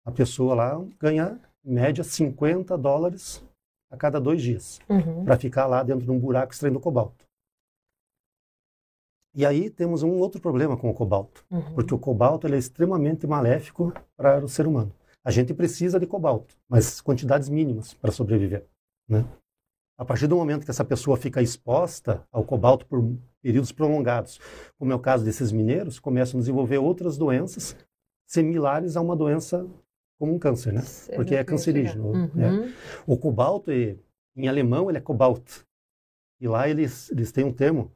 [0.05, 3.43] a pessoa lá ganha, em média, 50 dólares
[3.89, 5.23] a cada dois dias, Uhum.
[5.25, 7.25] para ficar lá dentro de um buraco extraindo cobalto.
[9.35, 11.73] E aí temos um outro problema com o cobalto, Uhum.
[11.75, 14.93] porque o cobalto é extremamente maléfico para o ser humano.
[15.23, 18.65] A gente precisa de cobalto, mas quantidades mínimas para sobreviver.
[19.07, 19.25] Né?
[19.97, 23.03] A partir do momento que essa pessoa fica exposta ao cobalto por
[23.41, 24.39] períodos prolongados,
[24.77, 27.75] como é o caso desses mineiros, começam a desenvolver outras doenças
[28.25, 29.67] similares a uma doença
[30.19, 30.81] como um câncer, né?
[31.15, 32.27] Porque é cancerígeno.
[32.35, 32.51] né?
[32.51, 32.71] Uhum.
[33.07, 33.97] O cobalto, e-
[34.35, 35.61] em alemão, ele é cobalt.
[36.41, 37.91] E lá eles, eles têm um termo.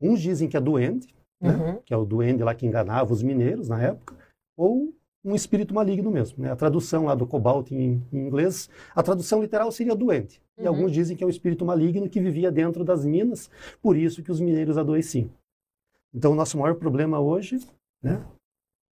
[0.00, 1.08] Uns dizem que é duende,
[1.40, 1.50] né?
[1.56, 1.82] Uhum.
[1.84, 4.14] que é o duende lá que enganava os mineiros na época,
[4.56, 6.42] ou um espírito maligno mesmo.
[6.42, 6.52] Né?
[6.52, 10.40] A tradução lá do cobalto em, em inglês, a tradução literal seria doente.
[10.58, 10.68] E Uhum.
[10.68, 13.50] alguns dizem que é um espírito maligno que vivia dentro das minas,
[13.82, 15.28] por isso que os mineiros adoeciam.
[16.14, 17.58] Então, o nosso maior problema hoje,
[18.02, 18.22] né,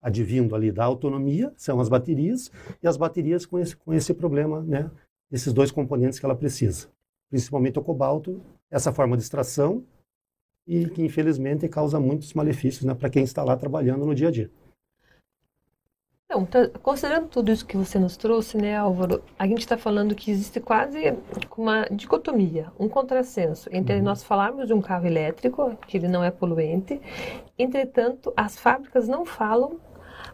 [0.02, 4.62] advindo ali da autonomia, são as baterias, e as baterias com esse, com esse problema,
[4.62, 4.90] né,
[5.32, 6.88] esses dois componentes que ela precisa.
[7.30, 9.84] Principalmente o cobalto, essa forma de extração,
[10.66, 14.32] e que infelizmente causa muitos malefícios né, para quem está lá trabalhando no dia a
[14.32, 14.52] dia.
[16.30, 16.46] Então,
[16.84, 20.60] considerando tudo isso que você nos trouxe, né, Álvaro, a gente está falando que existe
[20.60, 21.14] quase
[21.58, 24.04] uma dicotomia, um contrassenso entre Uhum.
[24.04, 27.00] nós falarmos de um carro elétrico, que ele não é poluente,
[27.58, 29.80] entretanto, as fábricas não falam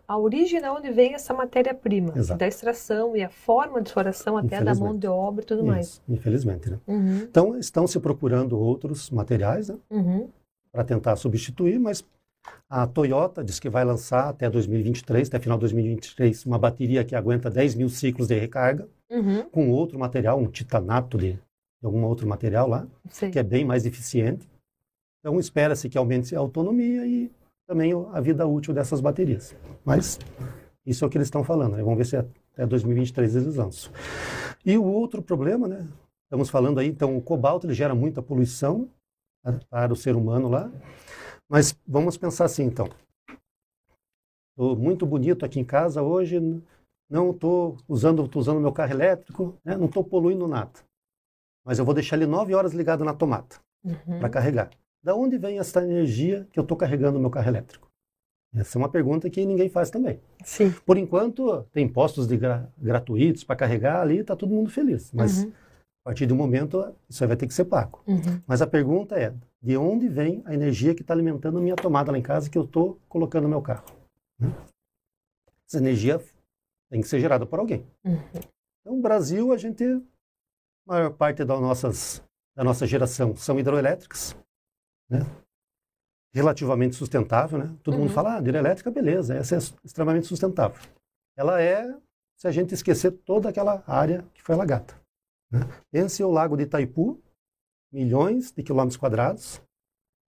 [0.07, 4.63] a origem de onde vem essa matéria-prima, da extração e a forma de exploração até
[4.63, 5.87] da mão de obra e tudo mais.
[5.87, 6.71] Isso, infelizmente.
[6.71, 6.79] Né?
[6.87, 10.27] Uhum, Então, estão se procurando outros materiais né, uhum,
[10.71, 12.03] para tentar substituir, mas
[12.69, 17.15] a Toyota diz que vai lançar até 2023, até final de 2023, uma bateria que
[17.15, 22.03] aguenta 10 mil ciclos de recarga, uhum, com outro material, um titanato de, de algum
[22.03, 23.29] outro material lá, sei.
[23.29, 24.49] que é bem mais eficiente.
[25.19, 27.31] Então, espera-se que aumente a autonomia e
[27.67, 29.55] também a vida útil dessas baterias.
[29.85, 30.19] Mas
[30.85, 31.77] isso é o que eles estão falando.
[31.77, 31.83] Né?
[31.83, 33.91] Vamos ver se até 2023 eles lançam.
[34.65, 35.87] E o outro problema, né?
[36.25, 38.89] Estamos falando aí, então, o cobalto ele gera muita poluição
[39.45, 40.71] né, para o ser humano lá.
[41.49, 42.89] Mas vamos pensar assim, então.
[44.51, 46.39] Estou muito bonito aqui em casa hoje,
[47.09, 49.75] não estou usando, tô usando meu carro elétrico, né?
[49.75, 50.71] não estou poluindo nada.
[51.65, 54.19] Mas eu vou deixar ele nove horas ligado na tomada Uhum.
[54.19, 54.69] para carregar.
[55.03, 57.89] Da onde vem essa energia que eu estou carregando no meu carro elétrico?
[58.55, 60.21] Essa é uma pergunta que ninguém faz também.
[60.45, 60.71] Sim.
[60.85, 65.11] Por enquanto, tem postos de gra- gratuitos para carregar ali, está todo mundo feliz.
[65.11, 65.51] Mas Uhum.
[66.05, 68.03] A partir do momento, isso aí vai ter que ser pago.
[68.05, 68.41] Uhum.
[68.45, 72.11] Mas a pergunta é, de onde vem a energia que está alimentando a minha tomada
[72.11, 73.85] lá em casa que eu estou colocando no meu carro?
[74.37, 74.49] né?
[75.65, 76.21] Essa energia
[76.91, 77.87] tem que ser gerada por alguém.
[78.03, 78.19] Uhum.
[78.81, 80.01] Então, no Brasil, a gente, a
[80.85, 82.21] maior parte das nossas,
[82.53, 84.35] da nossa geração são hidroelétricas,
[85.09, 85.21] né?
[86.33, 87.59] relativamente sustentável.
[87.59, 87.73] Né?
[87.81, 88.13] Todo mundo Uhum.
[88.13, 90.81] fala, ah, hidrelétrica, beleza, essa é extremamente sustentável.
[91.37, 91.95] Ela é,
[92.37, 95.01] se a gente esquecer toda aquela área que foi alagada.
[95.53, 95.69] Né?
[95.91, 97.21] Pense o lago de Itaipu,
[97.91, 99.61] milhões de quilômetros quadrados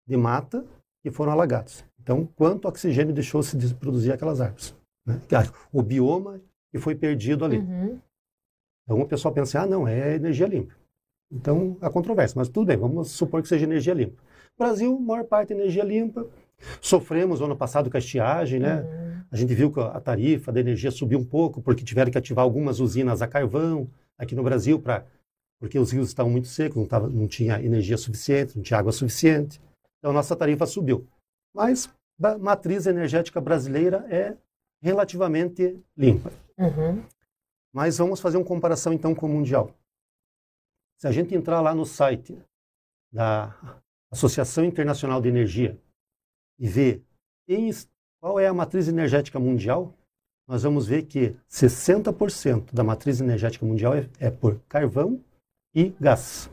[0.05, 0.67] de mata
[1.01, 1.85] que foram alagados.
[2.01, 4.77] Então, quanto oxigênio deixou-se de produzir aquelas árvores?
[5.07, 5.21] Né?
[5.73, 6.41] O bioma
[6.73, 7.59] que foi perdido ali.
[7.59, 8.01] Uhum.
[8.85, 10.75] Então o pessoal pensa, ah, não, é energia limpa.
[11.31, 14.21] Então há controvérsia, mas tudo bem, vamos supor que seja energia limpa.
[14.59, 16.27] Brasil, maior parte é energia limpa.
[16.81, 18.83] Sofremos no ano passado com a estiagem, né?
[18.83, 19.23] Uhum.
[19.31, 22.45] A gente viu que a tarifa da energia subiu um pouco porque tiveram que ativar
[22.45, 25.07] algumas usinas a carvão aqui no Brasil para
[25.59, 28.91] porque os rios estavam muito secos, não, tava, não tinha energia suficiente, não tinha água
[28.91, 29.61] suficiente.
[29.99, 31.09] Então a nossa tarifa subiu.
[31.55, 31.89] Mas
[32.21, 34.37] a matriz energética brasileira é
[34.81, 36.33] relativamente limpa.
[36.59, 37.05] Uhum.
[37.73, 39.73] Mas vamos fazer uma comparação então com o mundial.
[40.99, 42.37] Se a gente entrar lá no site
[43.13, 43.55] da
[44.11, 45.81] Associação Internacional de Energia
[46.59, 47.05] e ver
[48.21, 49.97] qual é a matriz energética mundial,
[50.53, 55.19] nós vamos ver que 60% da matriz energética mundial é, é por carvão
[55.75, 56.51] e gás.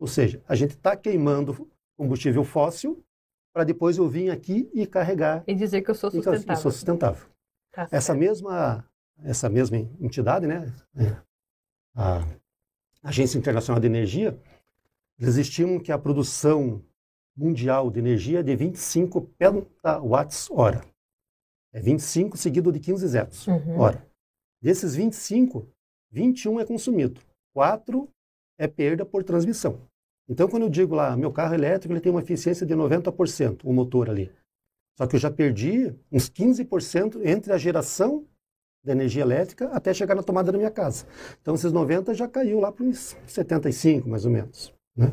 [0.00, 3.04] Ou seja, a gente está queimando combustível fóssil
[3.52, 6.62] para depois eu vir aqui e carregar E dizer que eu sou que eu- sustentável.
[6.62, 7.26] sou sustentável.
[7.70, 8.82] Tá Essa mesma,
[9.22, 11.14] essa mesma entidade, né, é,
[11.94, 12.24] a
[13.02, 14.40] Agência Internacional de Energia,
[15.20, 16.82] eles estimam que a produção
[17.36, 20.82] mundial de energia é de 25 petawatts-hora.
[21.72, 23.78] É 25 seguido de 15 zeros Uhum.
[23.78, 24.06] hora.
[24.60, 25.68] Desses 25,
[26.10, 27.20] 21 é consumido.
[27.54, 28.08] 4
[28.58, 29.80] é perda por transmissão.
[30.28, 33.72] Então, quando eu digo lá, meu carro elétrico ele tem uma eficiência de 90%, o
[33.72, 34.30] motor ali.
[34.96, 38.26] Só que eu já perdi uns 15% entre a geração
[38.84, 41.06] da energia elétrica até chegar na tomada da minha casa.
[41.40, 44.74] Então, esses 90 já caiu lá para uns 75, mais ou menos.
[44.96, 45.12] Né?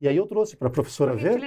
[0.00, 1.38] E aí eu trouxe para a professora ver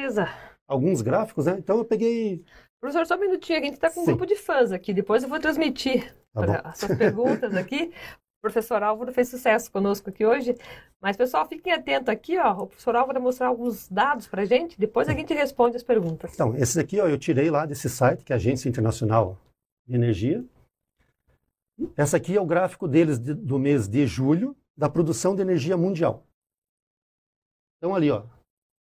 [0.67, 1.55] alguns gráficos, né?
[1.57, 2.43] Então eu peguei.
[2.79, 4.11] Professor, só um minutinho, a gente está com um Sim.
[4.11, 4.93] grupo de fãs aqui.
[4.93, 7.91] Depois eu vou transmitir Tá as suas perguntas aqui.
[8.37, 10.55] O professor Álvaro fez sucesso conosco aqui hoje.
[11.01, 12.53] Mas, pessoal, fiquem atentos aqui, ó.
[12.53, 14.79] O professor Álvaro vai mostrar alguns dados para a gente.
[14.79, 16.35] Depois a gente responde as perguntas.
[16.35, 19.37] Então, esse aqui ó, eu tirei lá desse site, que é a Agência Internacional
[19.87, 20.45] de Energia.
[21.97, 25.75] Essa aqui é o gráfico deles de- do mês de julho, da produção de energia
[25.75, 26.23] mundial.
[27.79, 28.23] Então, ali, ó,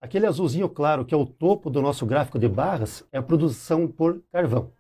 [0.03, 3.87] aquele azulzinho claro, que é o topo do nosso gráfico de barras, é a produção
[3.87, 4.73] por carvão.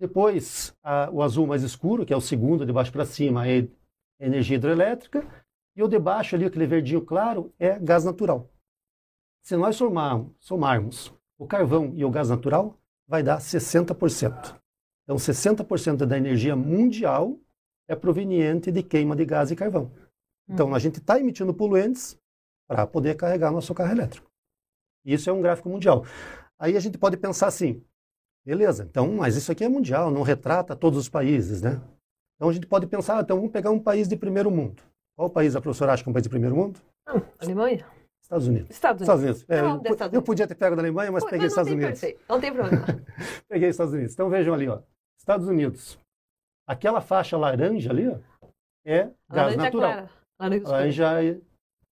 [0.00, 3.68] Depois, a- o azul mais escuro, que é o segundo, de baixo para cima, é
[4.20, 5.26] energia hidrelétrica.
[5.76, 8.50] E o de baixo ali, aquele verdinho claro, é gás natural.
[9.44, 14.60] Se nós somarmos, somarmos o carvão e o gás natural, vai dar 60%.
[15.04, 17.38] Então, 60% da energia mundial
[17.88, 19.90] é proveniente de queima de gás e carvão.
[20.48, 22.20] Então, a gente está emitindo poluentes
[22.68, 24.30] para poder carregar nosso carro elétrico.
[25.04, 26.04] Isso é um gráfico mundial.
[26.58, 27.82] Aí a gente pode pensar assim,
[28.44, 31.80] beleza, então, mas isso aqui é mundial, não retrata todos os países, né?
[32.36, 34.82] Então a gente pode pensar, ah, então vamos pegar um país de primeiro mundo.
[35.16, 36.78] Qual país a professora acha que é um país de primeiro mundo?
[37.06, 37.84] Ah, Alemanha?
[38.22, 38.70] Estados Unidos.
[38.70, 39.42] Estados Estados Unidos.
[39.42, 39.58] Unidos.
[39.58, 40.26] É, Não, eu, Estados eu Unidos.
[40.26, 42.00] podia ter pego da Alemanha, mas Pô, peguei não Estados Unidos.
[42.00, 42.84] perfeito, Não tem problema.
[43.48, 44.12] Peguei Estados Unidos.
[44.12, 44.80] Então vejam ali, ó.
[45.18, 45.98] Estados Unidos.
[46.66, 48.18] Aquela faixa laranja ali, ó,
[48.84, 49.92] é gás Laranja natural.
[49.92, 50.10] clara.
[50.38, 50.76] Laranja escura.
[50.76, 51.40] Laranja é-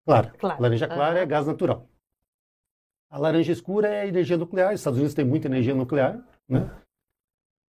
[0.06, 0.32] clara.
[0.38, 0.62] Clara.
[0.62, 1.28] Laranja clara é Aham.
[1.28, 1.88] gás natural.
[3.10, 4.74] A laranja escura é energia nuclear.
[4.74, 6.70] Os Estados Unidos tem muita energia nuclear, né?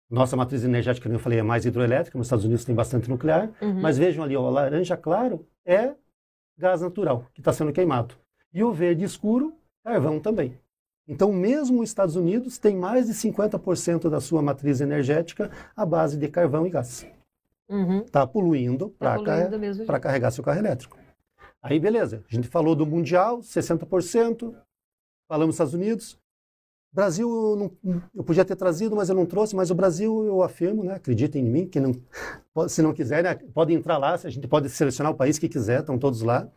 [0.09, 3.11] Nossa matriz energética, como eu falei, é mais hidroelétrica, mas os Estados Unidos tem bastante
[3.11, 3.51] nuclear.
[3.61, 3.81] Uhum.
[3.81, 5.95] Mas vejam ali, ó, o laranja claro é
[6.57, 8.15] gás natural que está sendo queimado.
[8.53, 9.53] E o verde escuro,
[9.85, 10.59] carvão também.
[11.09, 16.17] Então, mesmo os Estados Unidos tem mais de 50% da sua matriz energética à base
[16.17, 17.07] de carvão e gás.
[17.69, 18.01] Uhum.
[18.03, 20.01] Está poluindo Tá para poluindo do mesmo jeito.
[20.01, 20.97] carregar seu carro elétrico.
[21.69, 22.23] Aí, beleza.
[22.31, 24.55] A gente falou do Mundial, 60%.
[25.29, 26.17] Falamos dos Estados Unidos.
[26.93, 29.57] Brasil, eu não- eu podia ter trazido, mas eu não trouxe.
[29.57, 30.95] Mas o Brasil, eu afirmo, né?
[30.95, 31.93] acreditem em mim, que não,
[32.69, 34.15] se não quiser, né, pode entrar lá.
[34.15, 36.49] A gente pode selecionar o país que quiser, estão todos lá.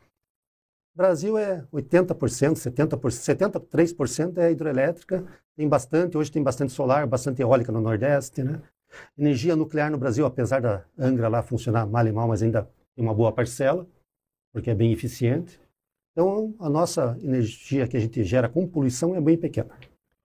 [0.95, 5.25] Brasil é 80%, 70%, 73% é hidroelétrica.
[5.55, 8.61] Tem bastante, hoje tem bastante solar, bastante eólica no Nordeste, né?
[9.17, 13.03] Energia nuclear no Brasil, apesar da Angra lá funcionar mal e mal, mas ainda tem
[13.03, 13.87] uma boa parcela,
[14.53, 15.59] porque é bem eficiente.
[16.11, 19.77] Então, a nossa energia que a gente gera com poluição é bem pequena,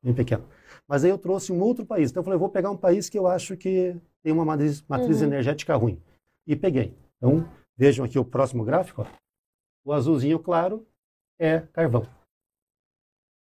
[0.02, 0.44] bem pequena.
[0.88, 2.10] Mas aí eu trouxe um outro país.
[2.10, 5.20] Então, eu falei, vou pegar um país que eu acho que tem uma matriz, matriz
[5.20, 5.26] Uhum.
[5.28, 6.00] energética ruim.
[6.46, 6.96] E peguei.
[7.16, 9.02] Então, vejam aqui o próximo gráfico.
[9.02, 9.06] ó.
[9.84, 10.86] O azulzinho claro
[11.38, 12.06] é carvão.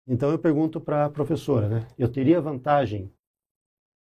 [0.07, 1.89] Então, eu pergunto para a professora, né?
[1.99, 3.13] Eu teria vantagem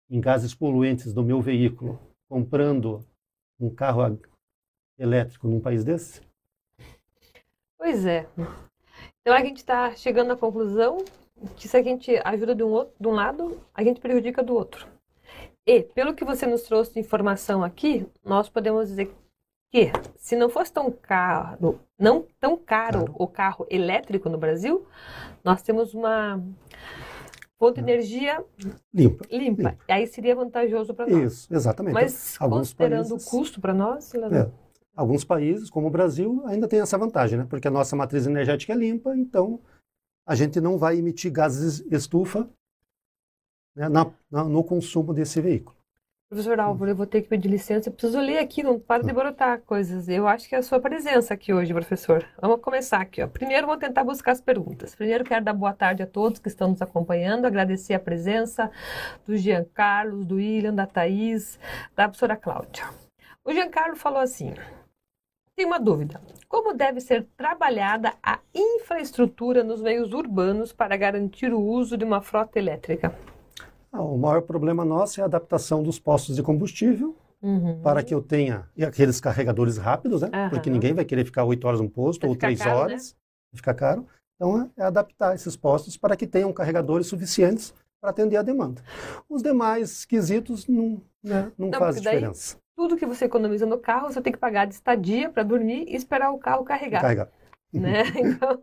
[0.09, 1.99] em gases poluentes do meu veículo
[2.29, 3.05] comprando
[3.59, 4.19] um carro
[4.97, 6.21] elétrico num país desse?
[7.83, 8.25] Pois é.
[9.19, 10.99] Então a gente está chegando à conclusão
[11.57, 14.53] que se a gente ajuda de um, outro, de um lado, a gente prejudica do
[14.53, 14.87] outro.
[15.67, 19.13] E, pelo que você nos trouxe de informação aqui, nós podemos dizer
[19.69, 23.15] que se não fosse tão caro, não tão caro Caro.
[23.19, 24.87] o carro elétrico no Brasil,
[25.43, 26.41] nós temos uma
[27.59, 28.41] fonte de energia
[28.93, 29.25] Limpa.
[29.29, 29.77] limpa.
[29.89, 31.33] E aí seria vantajoso para nós.
[31.33, 31.93] Isso, exatamente.
[31.95, 34.62] Mas Alguns considerando países- o custo para nós, Leonardo, É.
[34.95, 37.47] Alguns países, como o Brasil, ainda tem essa vantagem, né?
[37.49, 39.59] Porque a nossa matriz energética é limpa, então
[40.25, 42.47] a gente não vai emitir gases estufa
[43.75, 45.75] né, na- na- no consumo desse veículo.
[46.29, 49.13] Professor Álvaro, eu vou ter que pedir licença, eu preciso ler aqui, não para de
[49.13, 50.07] brotar coisas.
[50.09, 52.25] Eu acho que é a sua presença aqui hoje, professor.
[52.41, 53.27] Vamos começar aqui, ó.
[53.27, 54.95] Primeiro vou tentar buscar as perguntas.
[54.95, 58.71] Primeiro quero dar boa tarde a todos que estão nos acompanhando, agradecer a presença
[59.27, 61.59] do Jean Carlos, do William, da Thaís,
[61.95, 62.83] da professora Cláudia.
[63.45, 64.53] O Jean Carlos falou assim:
[65.55, 66.19] tem uma dúvida.
[66.47, 72.21] Como deve ser trabalhada a infraestrutura nos meios urbanos para garantir o uso de uma
[72.21, 73.13] frota elétrica?
[73.91, 77.81] Ah, o maior problema nosso é a adaptação dos postos de combustível Uhum.
[77.81, 80.29] para que eu tenha e aqueles carregadores rápidos, né?
[80.33, 80.49] Aham.
[80.49, 82.75] Porque ninguém vai querer ficar oito horas no posto Vai ou três caro, né?
[82.77, 83.15] horas,
[83.51, 84.07] vai ficar caro.
[84.35, 88.81] Então, é é adaptar esses postos para que tenham carregadores suficientes para atender a demanda.
[89.29, 92.57] Os demais quesitos não, né, não, Não, faz porque daí- diferença.
[92.75, 95.95] Tudo que você economiza no carro, você tem que pagar de estadia para dormir e
[95.95, 97.29] esperar o carro carregar, Carregar.
[97.73, 98.03] né?
[98.15, 98.61] Então,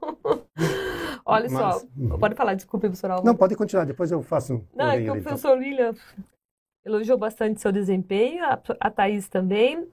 [1.24, 2.18] Olha Mas- só, Uhum.
[2.18, 3.24] pode falar, desculpe, professor Alves.
[3.26, 5.22] Não, pode continuar, depois eu faço um Não, é que o então.
[5.22, 5.94] professor William
[6.84, 9.86] elogiou bastante seu desempenho, a, a Thaís também.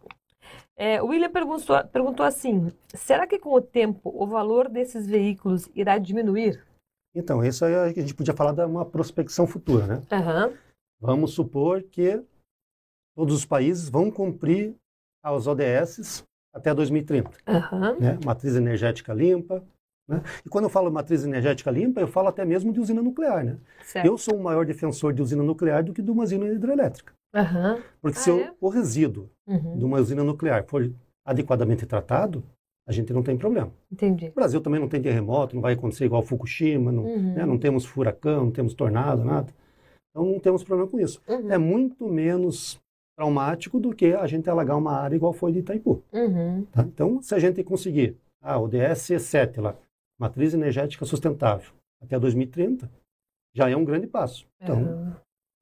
[0.76, 5.70] É, o William perguntou, perguntou assim: será que com o tempo o valor desses veículos
[5.76, 6.64] irá diminuir?
[7.16, 10.02] Então, isso aí a gente podia falar de uma prospecção futura, né?
[10.12, 10.54] Aham,
[11.00, 12.24] Vamos supor que
[13.18, 14.76] todos os países vão cumprir
[15.24, 18.20] as ODS até 2030, aham, né?
[18.24, 19.64] Matriz energética limpa,
[20.08, 20.22] né?
[20.46, 23.58] E quando eu falo matriz energética limpa, eu falo até mesmo de usina nuclear, né?
[23.84, 24.06] certo.
[24.06, 27.12] Eu sou um maior defensor de usina nuclear do que de uma usina hidrelétrica.
[27.34, 28.54] Aham, Porque Ah, se o- é?
[28.62, 30.90] o resíduo uhum, de uma usina nuclear for
[31.26, 32.44] adequadamente tratado,
[32.88, 33.72] a gente não tem problema.
[33.92, 34.28] entendi.
[34.28, 37.46] O Brasil também não tem terremoto, não vai acontecer igual Fukushima, não, Uhum, né?
[37.48, 39.52] não temos furacão, não temos tornado, nada.
[40.12, 41.20] Então não temos problema com isso.
[41.28, 42.80] uhum, É muito menos
[43.18, 46.04] traumático do que a gente alagar uma área igual foi de Itaipu.
[46.14, 46.84] uhum, tá?
[46.84, 49.76] Então, se a gente conseguir ah, o DS7 lá,
[50.20, 52.90] Matriz Energética Sustentável, até 2030,
[53.56, 54.46] já é um grande passo.
[54.62, 55.18] Então, aham,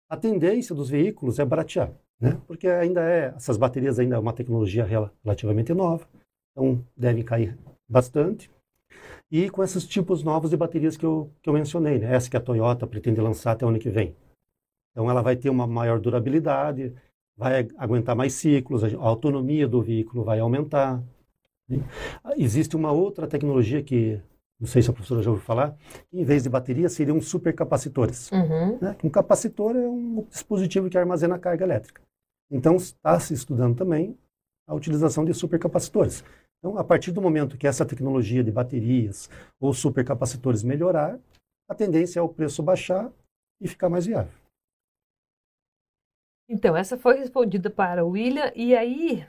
[0.09, 2.39] a tendência dos veículos é baratear, né?
[2.45, 6.05] Porque ainda é, essas baterias ainda é uma tecnologia rela- relativamente nova,
[6.51, 7.57] então devem cair
[7.89, 8.51] bastante.
[9.31, 12.13] E com esses tipos novos de baterias que eu, que eu mencionei, né?
[12.13, 14.13] Essa que a Toyota pretende lançar até o ano que vem.
[14.91, 16.93] Então ela vai ter uma maior durabilidade,
[17.37, 21.03] vai aguentar mais ciclos, a autonomia do veículo vai aumentar.
[21.67, 21.79] né?
[22.37, 24.21] Existe uma outra tecnologia que,
[24.59, 25.75] não sei se a professora já ouviu falar,
[26.09, 28.95] que em vez de bateria seriam supercapacitores uhum, né?
[29.03, 32.01] Um capacitor é um dispositivo que armazena carga elétrica.
[32.49, 34.17] Então, está se estudando também
[34.67, 36.23] a utilização de supercapacitores.
[36.59, 41.19] Então, a partir do momento que essa tecnologia de baterias ou supercapacitores melhorar,
[41.67, 43.11] a tendência é o preço baixar
[43.59, 44.44] e ficar mais viável.
[46.47, 48.51] Então, essa foi respondida para o William.
[48.55, 49.25] E aí,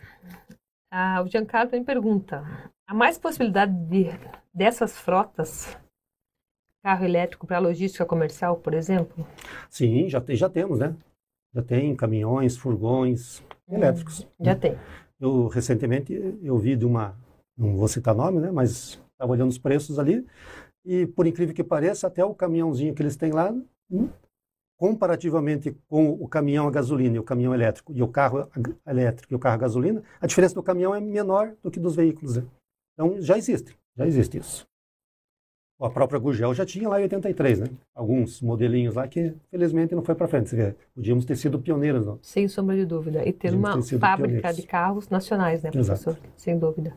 [0.91, 2.45] a- o Giancarlo também pergunta:
[2.87, 4.07] há mais possibilidade de,
[4.53, 5.77] dessas frotas,
[6.85, 9.27] carro elétrico para logística comercial, por exemplo?
[9.71, 10.95] Sim, já, tem, já temos, né?
[11.55, 14.27] Já tem caminhões, furgões elétricos.
[14.41, 14.77] Já tem.
[15.19, 17.17] Eu, recentemente, eu vi de uma,
[17.57, 18.51] não vou citar nome, né?
[18.51, 20.27] Mas estava olhando os preços ali
[20.85, 23.51] e, por incrível que pareça, até o caminhãozinho que eles têm lá,
[23.91, 24.09] hum,
[24.77, 28.49] comparativamente com o caminhão a gasolina e o caminhão elétrico e o carro
[28.87, 31.97] elétrico e o carro a gasolina, a diferença do caminhão é menor do que dos
[31.97, 32.37] veículos.
[32.37, 32.45] Né?
[32.95, 34.67] Então, já existe, já existe isso.
[35.79, 37.67] A própria Gurgel já tinha lá em 83, né?
[37.95, 40.57] Alguns modelinhos lá que, felizmente, não foi para frente.
[40.95, 42.19] Podíamos ter sido pioneiros, não?
[42.23, 43.21] Sem sombra de dúvida.
[43.29, 44.57] E ter Podíamos uma ter fábrica pioneiros.
[44.57, 46.03] de carros nacionais, né, Exato.
[46.03, 46.31] professor?
[46.35, 46.95] Sem dúvida.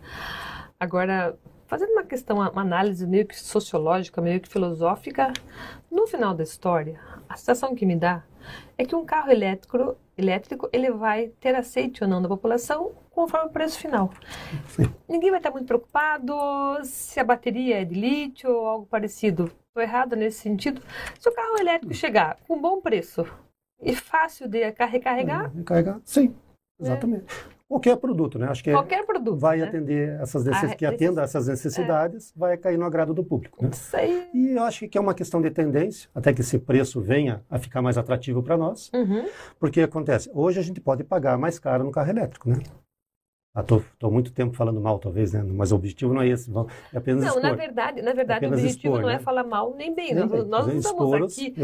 [0.80, 1.38] Agora,
[1.70, 5.32] fazendo uma questão, uma análise meio que sociológica, meio que filosófica,
[5.90, 8.24] no final da história, a sensação que me dá
[8.76, 13.48] é que um carro elétrico, elétrico ele vai ter aceite ou não da população conforme
[13.50, 14.10] o preço final.
[14.70, 14.92] Sim.
[15.08, 16.34] Ninguém vai estar muito preocupado
[16.84, 19.52] se a bateria é de lítio ou algo parecido.
[19.68, 20.82] Estou errado nesse sentido?
[21.20, 23.24] Se o carro elétrico chegar com bom preço
[23.82, 26.02] e fácil de car- recarregar, Recarregar?
[26.04, 26.36] Sim,
[26.80, 27.26] exatamente.
[27.70, 28.48] Qualquer produto, né?
[28.48, 29.38] Acho que qualquer produto.
[29.38, 29.66] vai né?
[29.66, 30.74] atender essas A necess...
[30.74, 33.64] que atenda essas necessidades, vai cair no agrado do público.
[33.64, 33.70] Né?
[33.72, 34.28] Isso aí.
[34.34, 37.60] E eu acho que é uma questão de tendência, até que esse preço venha a
[37.60, 39.24] ficar mais atrativo para nós, Uhum.
[39.60, 42.56] porque acontece, hoje a gente pode pagar mais caro no carro elétrico, né?
[43.58, 45.44] Estou muito tempo falando mal, talvez, né?
[45.44, 46.52] Mas o objetivo não é esse,
[46.94, 47.42] é apenas Não, expor.
[47.42, 49.20] na verdade, na verdade, o Apenas objetivo expor, não é né?
[49.20, 50.14] falar mal nem bem.
[50.14, 51.56] Nem nós bem, nós não é estamos aqui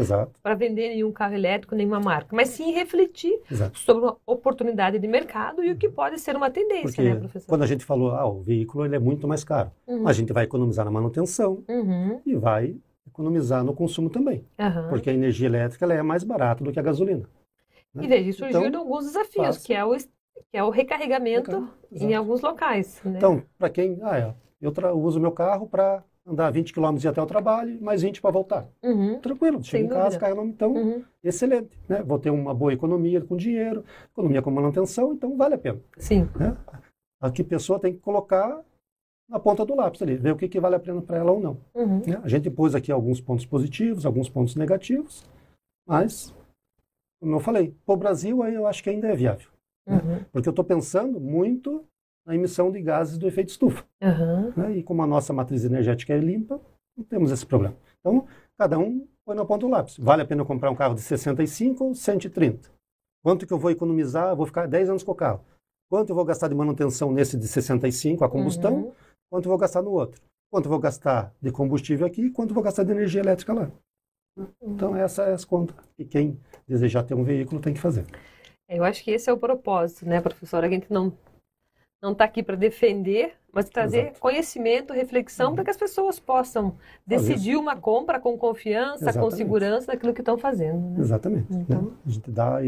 [0.42, 3.78] para vender nenhum carro elétrico, nenhuma marca, mas sim refletir exato.
[3.78, 7.48] sobre uma oportunidade de mercado e o que pode ser uma tendência, Porque né, professor?
[7.48, 10.06] quando a gente falou, ah, o veículo ele é muito mais caro, Uhum.
[10.08, 12.20] a gente vai economizar na manutenção Uhum.
[12.26, 14.88] e vai economizar no consumo também, Aham.
[14.90, 17.26] porque a energia elétrica ela é mais barata do que a gasolina.
[17.94, 18.04] né?
[18.04, 19.62] E daí surgiram Então, alguns desafios, fácil.
[19.64, 19.96] que é o,
[20.50, 23.00] que é o recarregamento Recarga- em alguns locais.
[23.04, 23.14] Né?
[23.16, 27.04] Então, para quem, ah, é, eu tra- uso meu carro para andar 20 km e
[27.04, 28.66] ir até o trabalho, mais 20 para voltar.
[28.82, 29.20] Uhum.
[29.20, 31.04] Tranquilo, chego em casa, carro, então, Uhum.
[31.22, 31.78] excelente.
[31.88, 32.02] Né?
[32.02, 35.78] Vou ter uma boa economia com dinheiro, economia com manutenção, então vale a pena.
[35.98, 36.28] Sim.
[36.36, 36.56] Né?
[37.20, 38.60] A que pessoa tem que colocar
[39.28, 41.40] na ponta do lápis ali, ver o que, que vale a pena para ela ou
[41.40, 41.56] não.
[41.74, 41.98] Uhum.
[42.06, 42.20] né?
[42.22, 45.24] A gente pôs aqui alguns pontos positivos, alguns pontos negativos,
[45.86, 46.34] mas,
[47.20, 49.48] como eu falei, para o Brasil aí eu acho que ainda é viável.
[49.86, 50.24] Uhum.
[50.32, 51.84] Porque eu estou pensando muito
[52.26, 53.84] na emissão de gases do efeito estufa.
[54.02, 54.52] Uhum.
[54.56, 54.76] né?
[54.76, 56.60] E como a nossa matriz energética é limpa,
[56.96, 57.76] não temos esse problema.
[58.00, 58.26] Então,
[58.58, 59.96] cada um põe na ponta do lápis.
[59.98, 62.70] Vale a pena eu comprar um carro de 65 ou 130?
[63.22, 64.34] Quanto que eu vou economizar?
[64.34, 65.44] Vou ficar 10 anos com o carro.
[65.90, 68.74] Quanto eu vou gastar de manutenção nesse de 65, a combustão?
[68.74, 68.92] Uhum.
[69.30, 70.20] Quanto eu vou gastar no outro?
[70.50, 72.30] Quanto eu vou gastar de combustível aqui?
[72.30, 73.70] Quanto eu vou gastar de energia elétrica lá?
[74.62, 78.04] Então, essas são as contas que quem desejar ter um veículo tem que fazer.
[78.68, 80.66] Eu acho que esse é o propósito, né, professora?
[80.66, 81.12] A gente não,
[82.02, 84.20] não está aqui para defender, mas trazer Exato.
[84.20, 89.36] conhecimento, reflexão, para que as pessoas possam decidir uma compra com confiança, com Exatamente.
[89.36, 90.78] segurança daquilo que estão fazendo.
[90.90, 91.00] né?
[91.00, 91.46] Exatamente.
[91.52, 91.90] Então- né?
[92.04, 92.58] A gente dá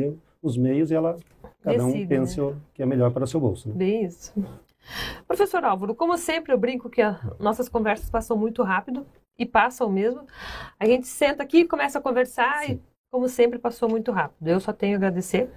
[0.41, 1.17] os meios e ela,
[1.63, 3.69] cada um Decide, pensa o que é melhor para o seu bolso.
[3.69, 3.75] Né?
[3.75, 4.33] Bem isso.
[5.27, 9.05] Professor Álvaro, como sempre, eu brinco que as nossas conversas passam muito rápido
[9.37, 10.23] e passam mesmo.
[10.79, 12.81] A gente senta aqui, começa a conversar e, Sim.
[13.11, 14.47] como sempre, passou muito rápido.
[14.49, 15.51] Eu só tenho a agradecer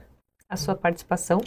[0.52, 1.42] a sua participação,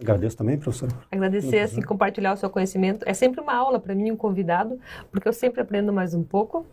[0.00, 0.88] Agradeço também, professor.
[1.10, 3.04] agradecer, assim, compartilhar o seu conhecimento.
[3.06, 4.80] É sempre uma aula para mim, um convidado,
[5.10, 6.64] porque eu sempre aprendo mais um pouco.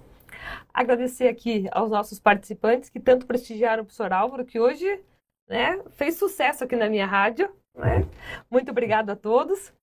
[0.72, 5.02] Agradecer aqui aos nossos participantes que tanto prestigiaram o professor Álvaro, que hoje
[5.50, 7.50] né, fez sucesso aqui na minha rádio.
[7.76, 8.08] né?
[8.50, 9.74] Muito obrigado a todos.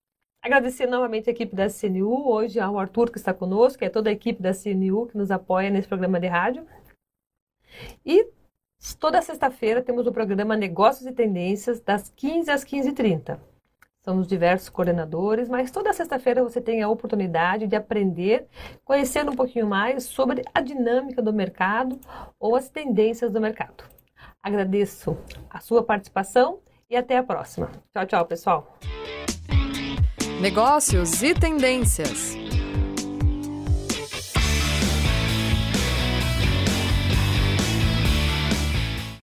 [0.41, 4.09] Agradecer novamente a equipe da CNU, hoje ao Arthur que está conosco, que é toda
[4.09, 6.65] a equipe da CNU que nos apoia nesse programa de rádio.
[8.07, 8.29] E
[8.99, 13.39] toda sexta-feira temos o programa Negócios e Tendências, das 15 às 15h30.
[14.05, 18.49] Somos diversos coordenadores, mas toda sexta-feira você tem a oportunidade de aprender,
[18.85, 22.01] conhecer um pouquinho mais sobre a dinâmica do mercado
[22.41, 23.85] ou as tendências do mercado.
[24.43, 25.17] Agradeço
[25.49, 26.59] a sua participação
[26.91, 27.71] e até a próxima.
[27.93, 28.79] Tchau, tchau, pessoal.
[30.41, 32.35] Negócios e tendências.